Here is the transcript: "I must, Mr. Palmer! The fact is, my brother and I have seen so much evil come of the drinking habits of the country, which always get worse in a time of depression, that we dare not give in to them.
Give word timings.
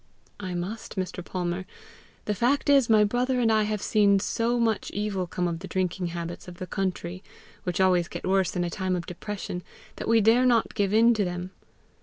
"I 0.39 0.55
must, 0.55 0.95
Mr. 0.95 1.23
Palmer! 1.23 1.63
The 2.25 2.33
fact 2.33 2.71
is, 2.71 2.89
my 2.89 3.03
brother 3.03 3.39
and 3.39 3.51
I 3.51 3.61
have 3.65 3.83
seen 3.83 4.19
so 4.19 4.59
much 4.59 4.89
evil 4.89 5.27
come 5.27 5.47
of 5.47 5.59
the 5.59 5.67
drinking 5.67 6.07
habits 6.07 6.47
of 6.47 6.55
the 6.57 6.65
country, 6.65 7.21
which 7.65 7.79
always 7.79 8.07
get 8.07 8.25
worse 8.25 8.55
in 8.55 8.63
a 8.63 8.71
time 8.71 8.95
of 8.95 9.05
depression, 9.05 9.61
that 9.97 10.07
we 10.07 10.19
dare 10.19 10.43
not 10.47 10.73
give 10.73 10.91
in 10.91 11.13
to 11.13 11.23
them. 11.23 11.51